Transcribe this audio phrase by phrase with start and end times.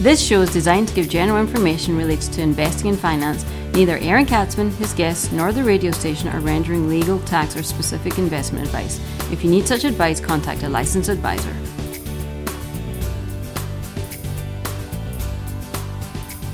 [0.00, 3.44] This show is designed to give general information related to investing and finance.
[3.72, 8.16] Neither Aaron Katsman, his guests, nor the radio station are rendering legal, tax, or specific
[8.16, 9.00] investment advice.
[9.32, 11.50] If you need such advice, contact a licensed advisor.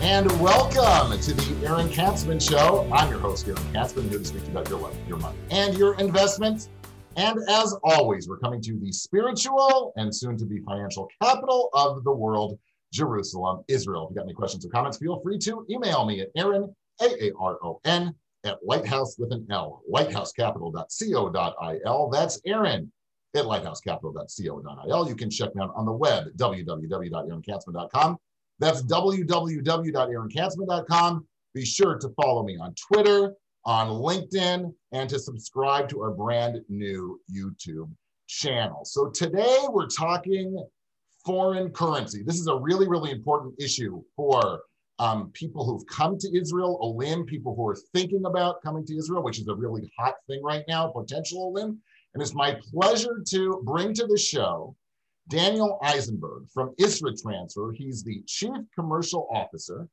[0.00, 2.88] And welcome to the Aaron Katsman Show.
[2.90, 5.36] I'm your host, Aaron Katsman, here to speak to you about your life, your money,
[5.50, 6.70] and your investments.
[7.16, 12.04] And as always, we're coming to the spiritual and soon to be financial capital of
[12.04, 12.58] the world,
[12.94, 14.04] Jerusalem, Israel.
[14.04, 17.24] If you got any questions or comments, feel free to email me at Aaron, A
[17.24, 22.10] A R O N, at lighthouse with an L, lighthousecapital.co.il.
[22.10, 22.92] That's Aaron
[23.34, 25.08] at lighthousecapital.co.il.
[25.08, 28.16] You can check me out on the web, www.aaronkatsman.com.
[28.60, 31.26] That's www.aaronkatsman.com.
[31.52, 36.60] Be sure to follow me on Twitter on LinkedIn and to subscribe to our brand
[36.68, 37.90] new YouTube
[38.28, 38.84] channel.
[38.84, 40.64] So today we're talking
[41.24, 42.22] foreign currency.
[42.22, 44.62] This is a really, really important issue for
[44.98, 49.22] um, people who've come to Israel, Olim, people who are thinking about coming to Israel,
[49.22, 51.80] which is a really hot thing right now, potential Olim.
[52.14, 54.76] And it's my pleasure to bring to the show
[55.28, 57.72] Daniel Eisenberg from ISRA Transfer.
[57.72, 59.88] He's the Chief Commercial Officer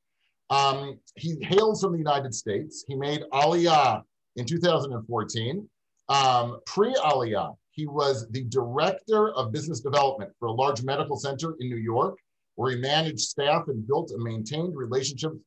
[0.51, 2.83] um, he hails from the United States.
[2.87, 4.03] He made Aliyah
[4.35, 5.67] in 2014.
[6.09, 11.55] Um, Pre Aliyah, he was the director of business development for a large medical center
[11.59, 12.15] in New York,
[12.53, 15.37] where he managed staff and built and maintained relationships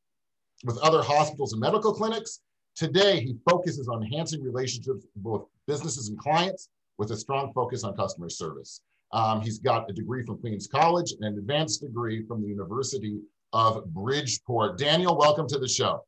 [0.64, 2.40] with other hospitals and medical clinics.
[2.74, 7.84] Today, he focuses on enhancing relationships with both businesses and clients with a strong focus
[7.84, 8.80] on customer service.
[9.12, 13.20] Um, he's got a degree from Queens College and an advanced degree from the University
[13.52, 14.76] of Bridgeport.
[14.76, 16.04] Daniel, welcome to the show.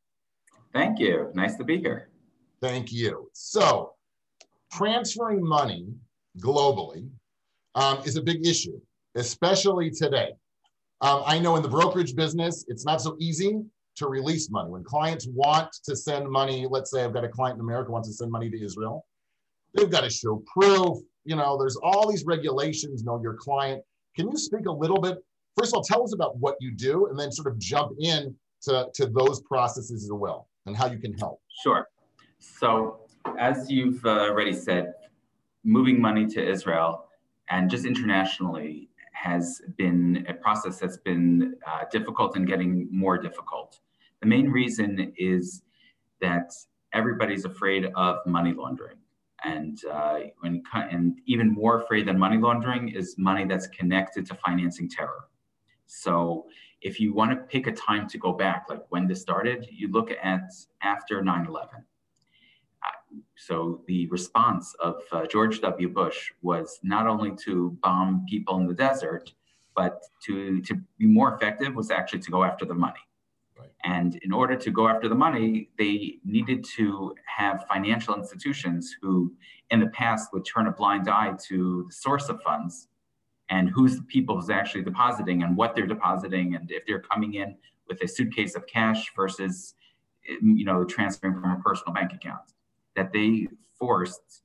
[0.72, 1.30] Thank you.
[1.34, 2.08] Nice to be here.
[2.60, 3.30] Thank you.
[3.32, 3.92] So,
[4.72, 5.86] transferring money
[6.38, 7.08] globally
[7.74, 8.78] um, is a big issue,
[9.14, 10.30] especially today.
[11.00, 13.62] Um, I know in the brokerage business, it's not so easy
[13.96, 14.70] to release money.
[14.70, 18.08] When clients want to send money, let's say I've got a client in America wants
[18.08, 19.06] to send money to Israel,
[19.74, 20.98] they've got to show proof.
[21.24, 23.82] You know, there's all these regulations, know your client.
[24.14, 25.18] Can you speak a little bit
[25.56, 28.34] first of all, tell us about what you do and then sort of jump in
[28.62, 31.40] to, to those processes as well and how you can help.
[31.62, 31.88] Sure.
[32.38, 33.00] So,
[33.38, 34.94] as you've uh, already said,
[35.66, 37.08] moving money to Israel
[37.50, 43.80] and just internationally has been a process that's been uh, difficult and getting more difficult.
[44.20, 45.62] The main reason is
[46.20, 46.52] that
[46.92, 48.98] everybody's afraid of money laundering.
[49.44, 54.34] And, uh, when, and even more afraid than money laundering is money that's connected to
[54.34, 55.28] financing terror.
[55.86, 56.46] So
[56.80, 59.88] if you want to pick a time to go back, like when this started, you
[59.90, 60.50] look at
[60.82, 61.84] after 9 11.
[63.36, 65.88] So the response of uh, George W.
[65.88, 69.32] Bush was not only to bomb people in the desert,
[69.74, 73.00] but to, to be more effective was actually to go after the money.
[73.58, 73.70] Right.
[73.84, 79.32] And in order to go after the money, they needed to have financial institutions who,
[79.70, 82.88] in the past, would turn a blind eye to the source of funds
[83.48, 87.34] and who's the people who's actually depositing and what they're depositing and if they're coming
[87.34, 87.56] in
[87.88, 89.74] with a suitcase of cash versus
[90.42, 92.52] you know transferring from a personal bank account
[92.96, 93.46] that they
[93.78, 94.42] forced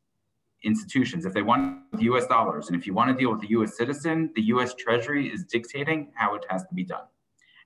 [0.64, 3.76] institutions if they want us dollars and if you want to deal with a us
[3.76, 7.06] citizen the us treasury is dictating how it has to be done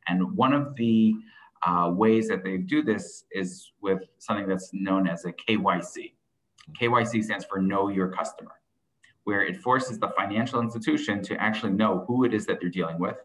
[0.08, 1.14] and one of the
[1.66, 6.14] uh, ways that they do this is with something that's known as a kyc
[6.80, 8.54] kyc stands for know your customer
[9.26, 12.98] where it forces the financial institution to actually know who it is that they're dealing
[13.00, 13.18] with.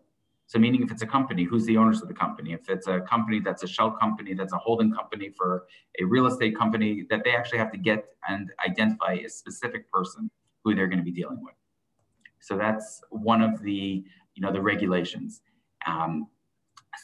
[0.50, 2.54] So, meaning if it's a company, who's the owners of the company?
[2.54, 5.66] If it's a company that's a shell company, that's a holding company for
[6.00, 10.28] a real estate company, that they actually have to get and identify a specific person
[10.64, 11.54] who they're going to be dealing with.
[12.40, 14.02] So that's one of the
[14.34, 15.40] you know the regulations.
[15.86, 16.26] Um,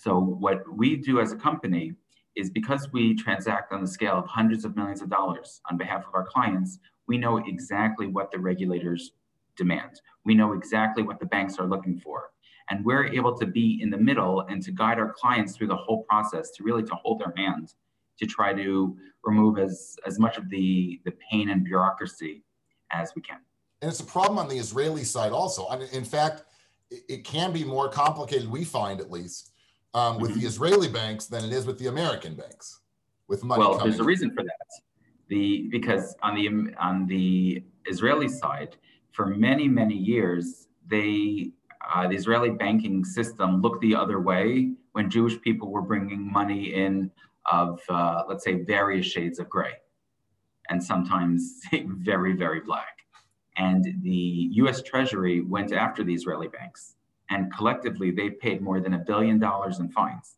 [0.02, 1.92] so what we do as a company
[2.34, 6.04] is because we transact on the scale of hundreds of millions of dollars on behalf
[6.04, 9.12] of our clients, we know exactly what the regulators
[9.56, 10.00] demand.
[10.24, 12.30] We know exactly what the banks are looking for.
[12.70, 15.76] And we're able to be in the middle and to guide our clients through the
[15.76, 17.74] whole process, to really to hold their hand,
[18.18, 22.42] to try to remove as, as much of the, the pain and bureaucracy
[22.90, 23.38] as we can.
[23.82, 25.68] And it's a problem on the Israeli side also.
[25.68, 26.44] I mean, in fact,
[26.90, 29.52] it, it can be more complicated, we find at least,
[29.94, 30.40] um, with mm-hmm.
[30.40, 32.80] the Israeli banks than it is with the American banks.
[33.28, 33.60] With money.
[33.60, 34.82] Well, there's a reason for that
[35.28, 38.76] the because on the on the Israeli side,
[39.12, 41.52] for many many years, they
[41.94, 46.74] uh, the Israeli banking system looked the other way when Jewish people were bringing money
[46.74, 47.10] in
[47.50, 49.74] of uh, let's say various shades of gray,
[50.68, 52.98] and sometimes very very black.
[53.56, 54.82] And the U.S.
[54.82, 56.96] Treasury went after the Israeli banks
[57.30, 60.36] And collectively, they paid more than a billion dollars in fines.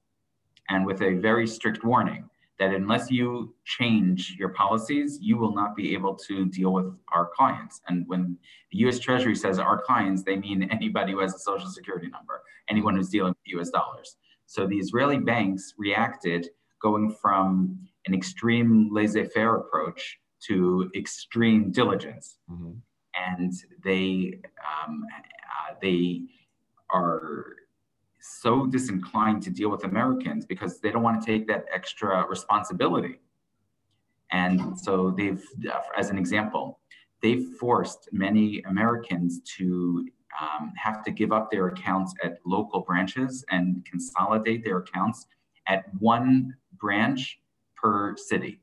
[0.69, 5.76] And with a very strict warning that unless you change your policies, you will not
[5.76, 7.81] be able to deal with our clients.
[7.88, 8.37] And when
[8.72, 12.43] the US Treasury says our clients, they mean anybody who has a social security number,
[12.69, 14.16] anyone who's dealing with US dollars.
[14.46, 16.49] So the Israeli banks reacted
[16.82, 20.19] going from an extreme laissez faire approach
[20.49, 22.38] to extreme diligence.
[22.50, 22.72] Mm-hmm.
[23.14, 23.52] And
[23.84, 24.40] they,
[24.87, 26.22] um, uh, they
[26.90, 27.46] are
[28.28, 33.20] so disinclined to deal with Americans because they don't want to take that extra responsibility.
[34.30, 35.42] And so they've,
[35.96, 36.80] as an example,
[37.22, 40.06] they've forced many Americans to
[40.40, 45.26] um, have to give up their accounts at local branches and consolidate their accounts
[45.66, 47.40] at one branch
[47.76, 48.60] per city.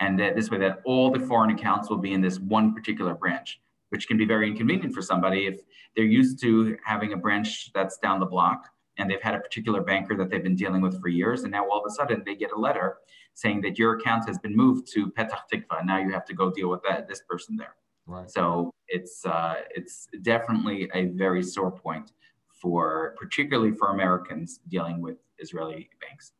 [0.00, 3.14] And that this way that all the foreign accounts will be in this one particular
[3.14, 3.60] branch
[3.90, 5.60] which can be very inconvenient for somebody if
[5.94, 8.68] they're used to having a branch that's down the block
[8.98, 11.42] and they've had a particular banker that they've been dealing with for years.
[11.42, 12.98] And now all of a sudden they get a letter
[13.34, 15.84] saying that your account has been moved to Petah Tikva.
[15.84, 17.74] Now you have to go deal with that this person there.
[18.06, 18.30] Right.
[18.30, 22.12] So it's uh, it's definitely a very sore point
[22.48, 26.32] for particularly for Americans dealing with Israeli banks.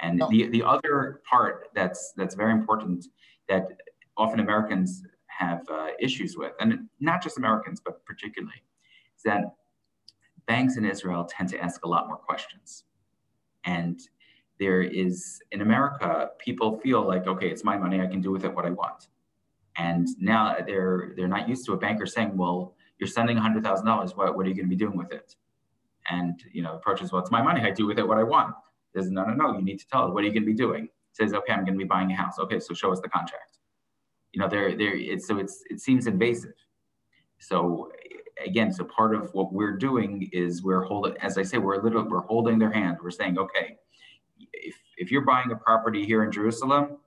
[0.00, 3.06] And the, the other part that's that's very important
[3.48, 3.66] that
[4.16, 5.02] often Americans
[5.40, 8.62] have uh, issues with, and not just Americans, but particularly,
[9.16, 9.56] is that
[10.46, 12.84] banks in Israel tend to ask a lot more questions.
[13.64, 13.98] And
[14.58, 18.44] there is, in America, people feel like, okay, it's my money, I can do with
[18.44, 19.08] it what I want.
[19.76, 24.36] And now they're they're not used to a banker saying, well, you're sending $100,000, what,
[24.36, 25.36] what are you going to be doing with it?
[26.10, 28.24] And, you know, approach is, well, it's my money, I do with it what I
[28.24, 28.54] want.
[28.92, 30.60] There's no, no, no, you need to tell it, what are you going to be
[30.66, 30.88] doing?
[31.12, 32.38] says, okay, I'm going to be buying a house.
[32.38, 33.59] Okay, so show us the contract
[34.32, 36.54] you know, they're, they're, it's, so it's, it seems invasive.
[37.38, 37.90] So
[38.44, 41.82] again, so part of what we're doing is we're holding, as I say, we're a
[41.82, 42.98] little, we're holding their hand.
[43.02, 43.76] We're saying, okay,
[44.52, 46.98] if, if you're buying a property here in Jerusalem,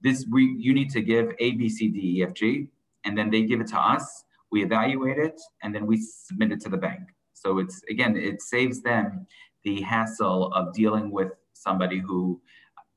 [0.00, 2.68] this, we, you need to give A, B, C, D, E, F, G,
[3.04, 4.24] and then they give it to us.
[4.50, 7.00] We evaluate it, and then we submit it to the bank.
[7.32, 9.26] So it's, again, it saves them
[9.64, 12.40] the hassle of dealing with somebody who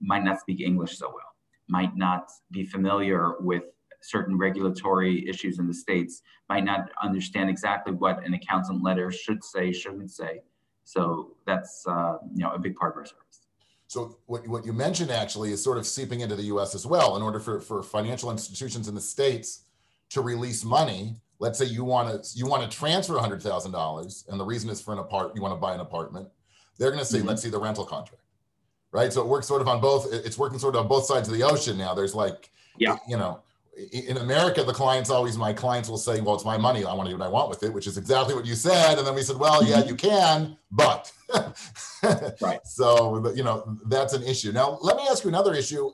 [0.02, 1.35] might not speak English so well
[1.68, 3.64] might not be familiar with
[4.02, 9.44] certain regulatory issues in the states, might not understand exactly what an accountant letter should
[9.44, 10.42] say, shouldn't say.
[10.84, 13.42] So that's uh, you know a big part of our service.
[13.88, 17.16] So what, what you mentioned actually is sort of seeping into the US as well.
[17.16, 19.64] In order for, for financial institutions in the States
[20.10, 24.46] to release money, let's say you want to you want to transfer $100,000 and the
[24.46, 26.28] reason is for an apart you want to buy an apartment.
[26.78, 27.30] They're going to say, mm-hmm.
[27.30, 28.25] let's see the rental contract
[28.96, 29.12] right?
[29.12, 30.12] So it works sort of on both.
[30.12, 31.94] It's working sort of on both sides of the ocean now.
[31.94, 33.42] There's like, yeah, you know,
[33.92, 36.86] in America, the clients always, my clients will say, well, it's my money.
[36.86, 38.98] I want to do what I want with it, which is exactly what you said.
[38.98, 41.12] And then we said, well, yeah, you can, but.
[42.42, 42.66] right.
[42.66, 44.54] So, you know, that's an issue.
[44.54, 45.92] Now, let me ask you another issue.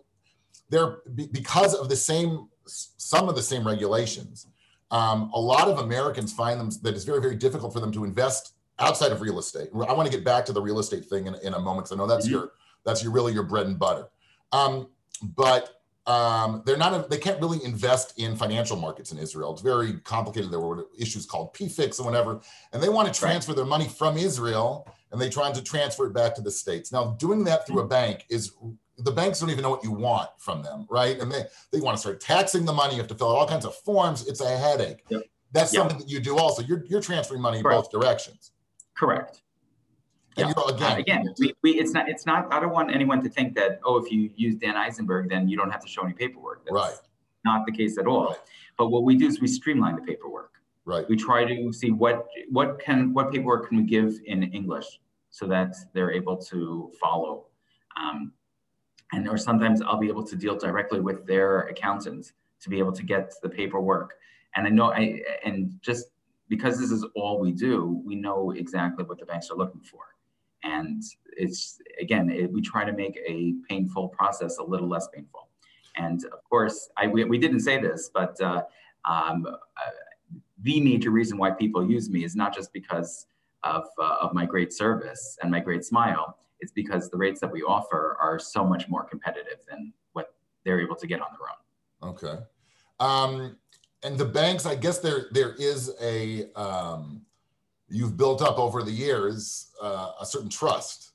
[0.70, 1.00] There,
[1.32, 4.48] because of the same, some of the same regulations,
[4.92, 8.04] um, a lot of Americans find them that it's very, very difficult for them to
[8.04, 9.70] invest outside of real estate.
[9.74, 11.92] I want to get back to the real estate thing in, in a moment because
[11.94, 12.36] I know that's mm-hmm.
[12.36, 12.52] your
[12.86, 14.08] that's your, really your bread and butter.
[14.52, 14.88] Um,
[15.22, 19.54] but um, they're not, they can't really invest in financial markets in Israel.
[19.54, 20.52] It's very complicated.
[20.52, 22.42] There were issues called PFICs and whatever,
[22.74, 26.14] and they want to transfer their money from Israel and they're trying to transfer it
[26.14, 26.92] back to the States.
[26.92, 28.54] Now, doing that through a bank is
[28.98, 31.20] the banks don't even know what you want from them, right?
[31.20, 32.94] And they, they want to start taxing the money.
[32.94, 34.28] You have to fill out all kinds of forms.
[34.28, 35.04] It's a headache.
[35.10, 35.24] Yep.
[35.52, 35.82] That's yep.
[35.82, 36.62] something that you do also.
[36.64, 38.52] You're, you're transferring money in both directions.
[38.96, 39.42] Correct
[40.38, 40.54] yeah.
[40.68, 43.56] again, uh, again we, we, it's not, it's not, I don't want anyone to think
[43.56, 46.66] that, oh, if you use Dan Eisenberg, then you don't have to show any paperwork.
[46.66, 46.96] That's right.
[47.44, 48.28] not the case at all.
[48.28, 48.38] Right.
[48.78, 50.54] But what we do is we streamline the paperwork.
[50.86, 51.08] Right.
[51.08, 55.46] We try to see what, what can, what paperwork can we give in English so
[55.48, 57.46] that they're able to follow.
[58.02, 58.34] Um,
[59.14, 62.94] and or sometimes I'll be able to deal directly with their accountants to be able
[62.94, 64.14] to get the paperwork.
[64.56, 66.08] And I know I, and just
[66.50, 70.11] because this is all we do, we know exactly what the banks are looking for.
[70.64, 71.02] And
[71.38, 75.50] it's, again, it, we try to make a painful process a little less painful.
[75.98, 78.64] And of course, I, we, we didn't say this, but uh,
[79.06, 79.58] um, uh,
[80.62, 83.26] the major reason why people use me is not just because
[83.64, 86.38] of, uh, of my great service and my great smile.
[86.60, 90.80] It's because the rates that we offer are so much more competitive than what they're
[90.80, 92.14] able to get on their own.
[92.14, 92.44] Okay.
[93.00, 93.58] Um,
[94.04, 97.22] and the banks, I guess there there is a um,
[97.92, 101.12] you've built up over the years uh, a certain trust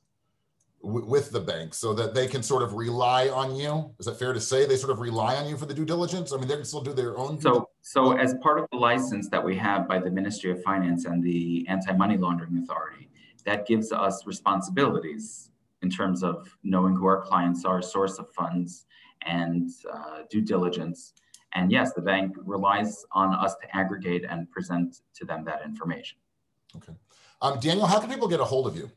[0.83, 3.90] with the bank so that they can sort of rely on you?
[3.99, 6.33] Is that fair to say they sort of rely on you for the due diligence?
[6.33, 7.40] I mean, they can still do their own.
[7.40, 11.06] So, so as part of the license that we have by the Ministry of Finance
[11.06, 13.09] and the Anti-Money Laundering Authority,
[13.45, 15.50] that gives us responsibilities
[15.83, 18.87] in terms of knowing who our clients are, source of funds,
[19.23, 21.14] and uh, due diligence.
[21.54, 26.18] And yes, the bank relies on us to aggregate and present to them that information.
[26.75, 26.92] Okay.
[27.42, 28.90] Um, Daniel, how can people get a hold of you?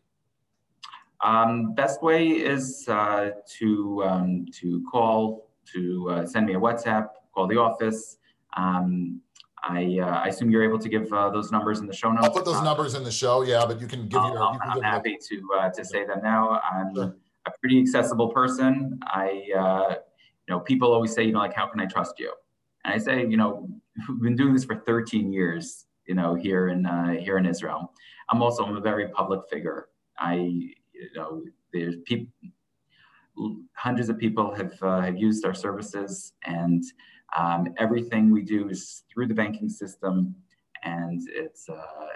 [1.22, 7.10] Um, best way is uh, to um, to call, to uh, send me a WhatsApp,
[7.34, 8.18] call the office.
[8.56, 9.22] Um,
[9.64, 12.26] I, uh, I, assume you're able to give uh, those numbers in the show notes.
[12.26, 14.32] I'll put those numbers in the show, yeah, but you can give your.
[14.32, 16.62] You I'm happy to uh, to say them now.
[16.72, 17.16] I'm sure.
[17.46, 19.00] a pretty accessible person.
[19.04, 19.96] I, uh,
[20.48, 22.34] you know, people always say, you know, like, how can I trust you?
[22.86, 23.70] And I say, you know,
[24.08, 26.82] we've been doing this for 13 years, you know, here in
[27.26, 27.94] here in Israel.
[28.30, 29.80] I'm also I'm a very public figure.
[30.18, 30.34] I
[31.00, 32.32] you know, there's people,
[33.74, 36.84] hundreds of people have, uh, have used our services and
[37.38, 40.36] um, everything we do is through the banking system
[40.84, 42.08] and it's, uh,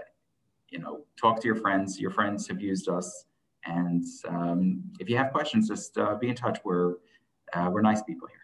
[0.69, 1.99] you know, talk to your friends.
[1.99, 3.25] Your friends have used us.
[3.65, 6.59] And um, if you have questions, just uh, be in touch.
[6.65, 6.95] We're,
[7.53, 8.42] uh, we're nice people here.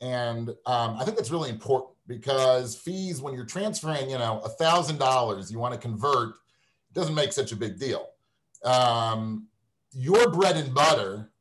[0.05, 4.49] and um, I think that's really important because fees, when you're transferring, you know, a
[4.49, 6.35] thousand dollars, you want to convert,
[6.93, 8.07] doesn't make such a big deal.
[8.63, 9.47] Um,
[9.91, 11.31] your bread and butter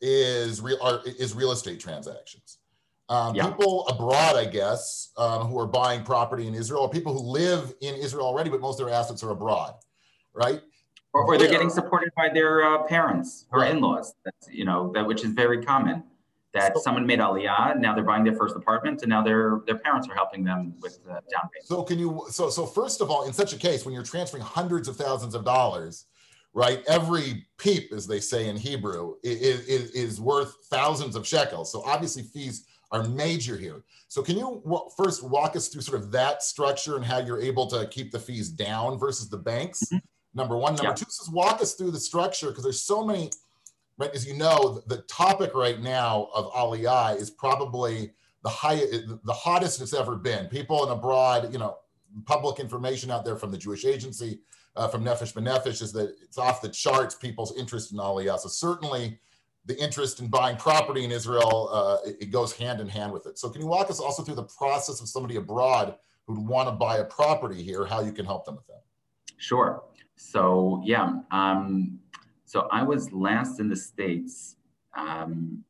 [0.00, 2.58] is real are, is real estate transactions.
[3.08, 3.48] Um, yeah.
[3.48, 7.74] People abroad, I guess, um, who are buying property in Israel, or people who live
[7.80, 9.74] in Israel already, but most of their assets are abroad,
[10.32, 10.60] right?
[11.14, 13.70] or, or they're getting supported by their uh, parents or right.
[13.70, 14.14] in-laws.
[14.24, 16.02] That's you know that which is very common.
[16.54, 19.78] That so, someone made aliyah, now they're buying their first apartment, and now their their
[19.78, 21.20] parents are helping them with the down
[21.52, 21.64] payment.
[21.64, 22.26] So can you?
[22.30, 25.34] So so first of all, in such a case, when you're transferring hundreds of thousands
[25.34, 26.06] of dollars,
[26.52, 26.82] right?
[26.86, 31.72] Every peep, as they say in Hebrew, is, is, is worth thousands of shekels.
[31.72, 33.82] So obviously fees are major here.
[34.06, 37.40] So can you w- first walk us through sort of that structure and how you're
[37.40, 39.82] able to keep the fees down versus the banks?
[39.86, 39.98] Mm-hmm
[40.34, 40.74] number one.
[40.74, 40.94] Number yeah.
[40.94, 43.30] two, just walk us through the structure because there's so many,
[43.98, 44.10] right?
[44.14, 49.80] As you know, the topic right now of Aliyah is probably the highest, the hottest
[49.80, 50.46] it's ever been.
[50.46, 51.76] People in abroad, you know,
[52.26, 54.40] public information out there from the Jewish Agency,
[54.76, 58.38] uh, from Nefesh B'Nefesh is that it's off the charts, people's interest in Aliyah.
[58.38, 59.18] So certainly
[59.66, 63.26] the interest in buying property in Israel, uh, it, it goes hand in hand with
[63.26, 63.38] it.
[63.38, 65.96] So can you walk us also through the process of somebody abroad
[66.26, 68.82] who'd want to buy a property here, how you can help them with that?
[69.38, 69.84] Sure.
[70.16, 71.98] So yeah, um,
[72.44, 74.56] so I was last in the states.
[74.96, 75.64] Um,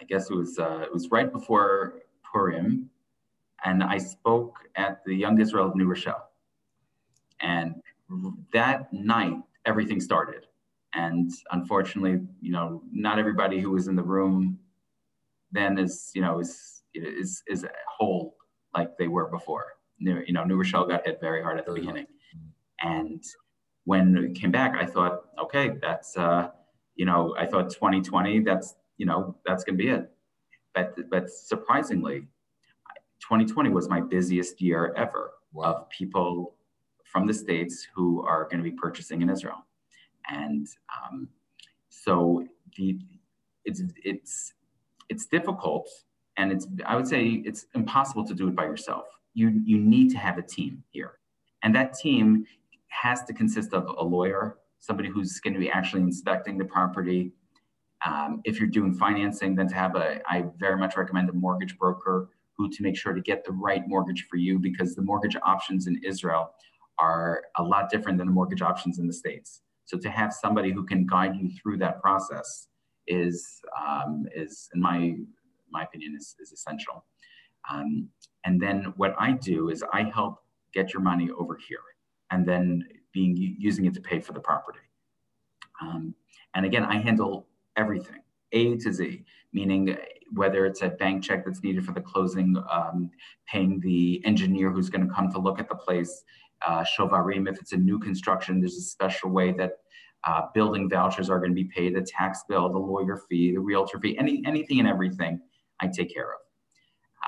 [0.00, 2.00] I guess it was uh, it was right before
[2.30, 2.90] Purim,
[3.64, 6.30] and I spoke at the Young Israel of New Rochelle.
[7.40, 7.76] And
[8.52, 10.46] that night, everything started.
[10.94, 14.58] And unfortunately, you know, not everybody who was in the room
[15.52, 17.66] then is, you know, is is is
[17.98, 18.36] whole
[18.74, 19.66] like they were before.
[20.00, 22.06] New, you know, New Rochelle got hit very hard at the beginning,
[22.80, 23.22] and
[23.88, 26.50] when it came back, I thought, okay, that's, uh,
[26.96, 30.10] you know, I thought 2020, that's, you know, that's going to be it.
[30.74, 32.26] But, but surprisingly,
[33.20, 35.72] 2020 was my busiest year ever wow.
[35.72, 36.54] of people
[37.02, 39.64] from the States who are going to be purchasing in Israel.
[40.28, 41.30] And um,
[41.88, 42.98] so the,
[43.64, 44.52] it's, it's,
[45.08, 45.88] it's difficult
[46.36, 49.06] and it's, I would say it's impossible to do it by yourself.
[49.32, 51.12] You, you need to have a team here.
[51.62, 52.46] And that team
[52.88, 57.32] has to consist of a lawyer, somebody who's going to be actually inspecting the property.
[58.04, 61.76] Um, if you're doing financing, then to have a, I very much recommend a mortgage
[61.78, 65.36] broker who to make sure to get the right mortgage for you because the mortgage
[65.44, 66.50] options in Israel
[66.98, 69.62] are a lot different than the mortgage options in the States.
[69.84, 72.68] So to have somebody who can guide you through that process
[73.06, 75.14] is, um, is in my,
[75.70, 77.04] my opinion, is, is essential.
[77.72, 78.08] Um,
[78.44, 80.38] and then what I do is I help
[80.74, 81.78] get your money over here
[82.30, 84.78] and then being using it to pay for the property.
[85.80, 86.14] Um,
[86.54, 88.20] and again, I handle everything.
[88.52, 89.96] A to Z, meaning
[90.32, 93.10] whether it's a bank check that's needed for the closing, um,
[93.46, 96.24] paying the engineer who's going to come to look at the place,
[96.66, 99.72] uh, shovarim, if it's a new construction, there's a special way that
[100.24, 103.60] uh, building vouchers are going to be paid, the tax bill, the lawyer fee, the
[103.60, 105.40] realtor fee, any, anything and everything
[105.80, 106.40] I take care of.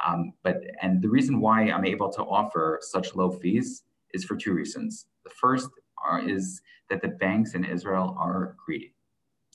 [0.07, 3.83] Um, but and the reason why I'm able to offer such low fees
[4.15, 5.07] is for two reasons.
[5.25, 5.69] The first
[6.05, 8.95] are, is that the banks in Israel are greedy.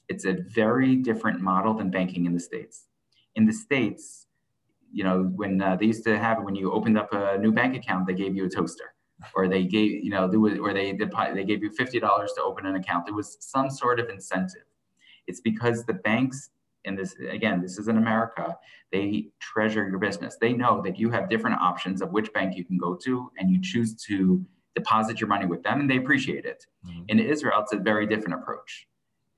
[0.07, 2.88] It's a very different model than banking in the states.
[3.35, 4.27] In the states,
[4.91, 7.75] you know, when uh, they used to have when you opened up a new bank
[7.75, 8.93] account, they gave you a toaster,
[9.35, 10.25] or they gave you know,
[10.62, 13.05] or they they gave you fifty dollars to open an account.
[13.05, 14.63] There was some sort of incentive.
[15.27, 16.51] It's because the banks
[16.86, 18.58] and this again, this is in America,
[18.92, 20.38] they treasure your business.
[20.39, 23.50] They know that you have different options of which bank you can go to, and
[23.50, 26.65] you choose to deposit your money with them, and they appreciate it.
[26.86, 27.04] Mm-hmm.
[27.10, 28.88] In Israel, it's a very different approach.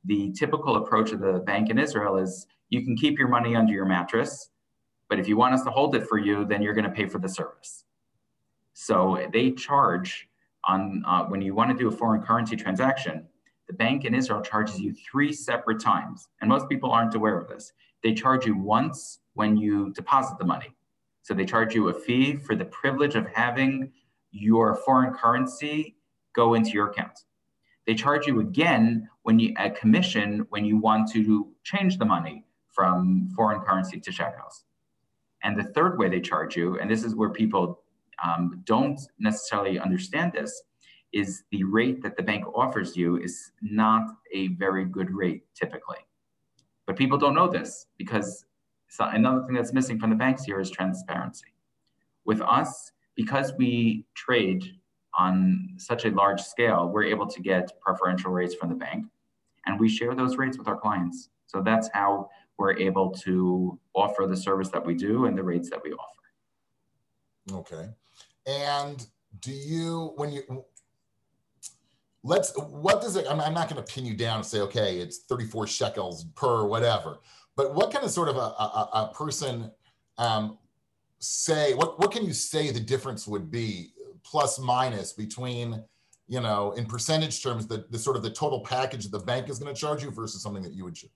[0.06, 3.74] The typical approach of the bank in Israel is you can keep your money under
[3.74, 4.50] your mattress,
[5.10, 7.06] but if you want us to hold it for you, then you're going to pay
[7.06, 7.86] for the service.
[8.74, 10.28] So they charge
[10.66, 13.26] on uh, when you want to do a foreign currency transaction
[13.68, 16.30] the bank in Israel charges you three separate times.
[16.42, 17.74] And most people aren't aware of this.
[18.04, 20.74] They charge you once when you deposit the money.
[21.24, 23.92] So they charge you a fee for the privilege of having
[24.32, 25.98] your foreign currency
[26.34, 27.20] go into your account.
[27.86, 32.46] They charge you again when you a commission when you want to change the money
[32.74, 34.66] from foreign currency to shekels.
[35.44, 37.82] And the third way they charge you, and this is where people
[38.26, 40.64] um, don't necessarily understand this,
[41.14, 45.98] is the rate that the bank offers you is not a very good rate typically.
[46.86, 48.46] But people don't know this because
[49.00, 51.54] another thing that's missing from the banks here is transparency.
[52.26, 54.64] With us, because we trade
[55.18, 59.06] on such a large scale, we're able to get preferential rates from the bank
[59.66, 61.30] and we share those rates with our clients.
[61.48, 65.70] So that's how we're able to offer the service that we do and the rates
[65.70, 67.60] that we offer.
[67.60, 67.90] Okay.
[68.46, 69.06] And
[69.40, 70.66] do you, when you,
[72.24, 74.98] let's what does it i'm, I'm not going to pin you down and say okay
[74.98, 77.20] it's 34 shekels per whatever
[77.56, 79.72] but what kind of sort of a, a, a person
[80.18, 80.58] um,
[81.20, 83.92] say what what can you say the difference would be
[84.24, 85.84] plus minus between
[86.28, 89.50] you know in percentage terms the, the sort of the total package that the bank
[89.50, 91.12] is going to charge you versus something that you would charge?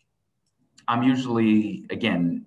[0.87, 2.45] I'm usually again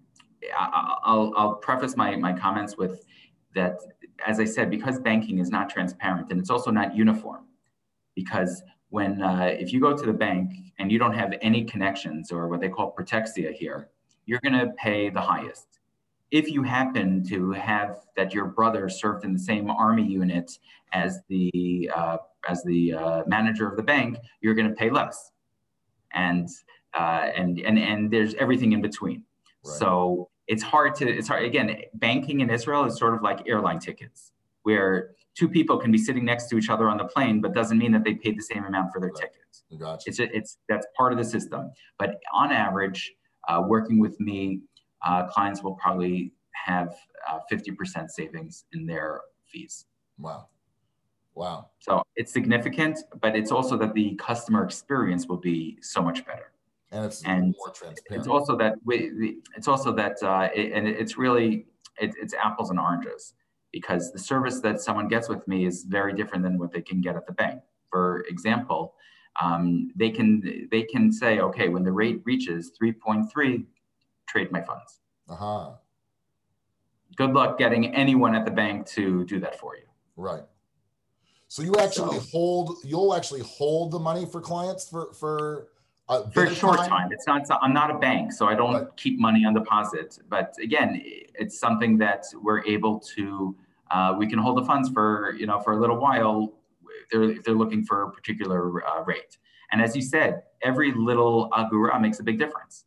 [0.59, 3.07] I'll, I'll preface my, my comments with
[3.55, 3.79] that
[4.27, 7.45] as i said because banking is not transparent and it's also not uniform
[8.15, 12.31] because when uh, if you go to the bank and you don't have any connections
[12.31, 13.89] or what they call protexia here,
[14.27, 15.81] you're going to pay the highest.
[16.31, 20.59] If you happen to have that your brother served in the same army unit
[20.93, 25.33] as the uh, as the uh, manager of the bank, you're going to pay less,
[26.13, 26.49] and
[26.95, 29.23] uh, and and and there's everything in between.
[29.65, 29.75] Right.
[29.77, 31.83] So it's hard to it's hard again.
[31.95, 36.25] Banking in Israel is sort of like airline tickets, where two people can be sitting
[36.25, 38.65] next to each other on the plane, but doesn't mean that they paid the same
[38.65, 39.23] amount for their right.
[39.23, 39.65] tickets.
[39.79, 40.09] Gotcha.
[40.09, 41.71] It's, it's that's part of the system.
[41.99, 43.13] But on average,
[43.49, 44.61] uh, working with me,
[45.05, 46.95] uh, clients will probably have
[47.29, 49.87] uh, 50% savings in their fees.
[50.19, 50.49] Wow.
[51.35, 51.71] Wow.
[51.81, 56.53] So it's significant, but it's also that the customer experience will be so much better.
[56.93, 58.21] And it's and more transparent.
[58.21, 61.67] It's also that we, it's also that, uh, it, and it's really,
[61.99, 63.35] it, it's apples and oranges
[63.75, 67.01] because the service that someone gets with me is very different than what they can
[67.01, 67.61] get at the bank.
[67.91, 68.95] For example,
[69.43, 73.65] um, they can they can say, okay, when the rate reaches 3.3,
[74.29, 75.01] trade my funds.
[75.29, 75.73] Uh-huh.
[77.17, 79.87] Good luck getting anyone at the bank to do that for you.
[80.17, 80.45] Right.
[81.49, 85.69] So you actually so, hold you'll actually hold the money for clients for for
[86.09, 86.89] uh, for a short time?
[86.89, 87.09] time.
[87.11, 87.43] It's not.
[87.61, 88.97] I'm not a bank, so I don't right.
[88.97, 90.19] keep money on deposit.
[90.29, 93.57] But again, it's something that we're able to
[93.91, 96.55] uh, we can hold the funds for you know for a little while
[97.03, 99.39] if they're, if they're looking for a particular uh, rate.
[99.73, 102.85] And as you said, every little agura makes a big difference,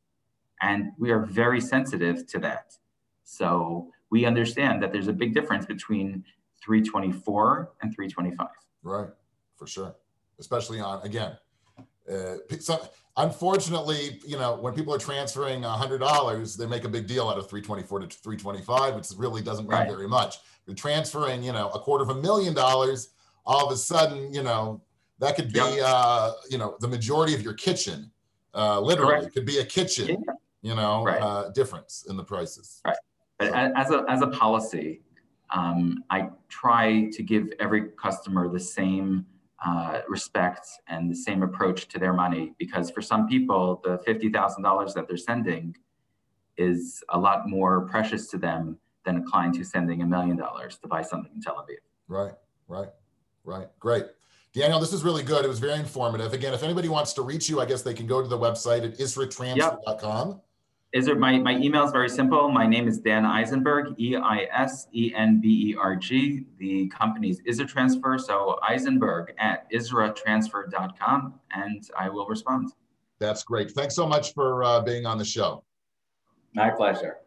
[0.61, 2.77] and we are very sensitive to that.
[3.23, 6.23] So we understand that there's a big difference between
[6.63, 8.47] 324 and 325.
[8.83, 9.09] Right,
[9.57, 9.95] for sure,
[10.39, 11.37] especially on again.
[12.09, 12.37] Uh,
[13.17, 17.49] unfortunately, you know, when people are transferring $100, they make a big deal out of
[17.49, 19.89] 324 to 325, which really doesn't mean right.
[19.89, 23.09] very much you're transferring, you know, a quarter of a million dollars,
[23.45, 24.81] all of a sudden, you know,
[25.19, 25.81] that could be, yep.
[25.83, 28.11] uh, you know, the majority of your kitchen,
[28.53, 29.33] uh, literally Correct.
[29.33, 30.33] could be a kitchen, yeah.
[30.61, 31.21] you know, right.
[31.21, 32.81] uh, difference in the prices.
[32.85, 32.97] Right.
[33.39, 33.55] But so.
[33.55, 35.01] as a, as a policy,
[35.51, 39.25] um, I try to give every customer the same
[39.65, 44.93] uh, respect and the same approach to their money because for some people, the $50,000
[44.93, 45.75] that they're sending
[46.57, 50.77] is a lot more precious to them than a client who's sending a million dollars
[50.79, 51.77] to buy something in Tel Aviv.
[52.07, 52.33] Right,
[52.67, 52.89] right,
[53.43, 53.67] right.
[53.79, 54.05] Great.
[54.53, 55.45] Daniel, this is really good.
[55.45, 56.33] It was very informative.
[56.33, 58.83] Again, if anybody wants to reach you, I guess they can go to the website
[58.83, 60.29] at isratransfer.com.
[60.29, 60.43] Yep.
[60.97, 62.49] Is there, my, my email is very simple.
[62.49, 66.45] My name is Dan Eisenberg, E I S E N B E R G.
[66.57, 68.17] The company is Isra Transfer.
[68.17, 72.73] So Eisenberg at isratransfer.com, and I will respond.
[73.19, 73.69] That's great.
[73.69, 75.63] Thanks so much for uh, being on the show.
[76.55, 77.17] My pleasure.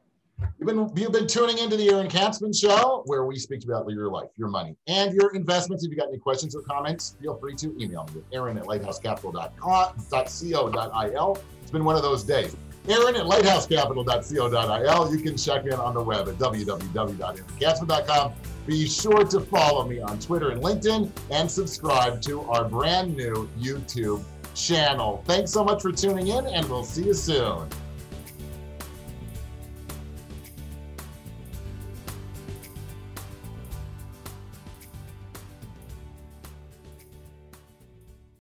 [0.59, 4.11] You've been, you've been tuning into the Aaron Katsman Show, where we speak about your
[4.11, 5.85] life, your money, and your investments.
[5.85, 8.65] If you got any questions or comments, feel free to email me at aaron at
[8.65, 11.39] lighthousecapital.co.il.
[11.63, 12.57] It's been one of those days.
[12.89, 15.15] Aaron at lighthousecapital.co.il.
[15.15, 18.33] You can check in on the web at www.aaronkatsman.com.
[18.67, 23.49] Be sure to follow me on Twitter and LinkedIn and subscribe to our brand new
[23.59, 24.23] YouTube
[24.55, 25.23] channel.
[25.27, 27.69] Thanks so much for tuning in, and we'll see you soon.